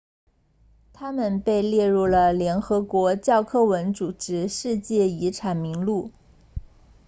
[0.93, 6.09] 它们被列入了联合国教科文组织世界遗产名录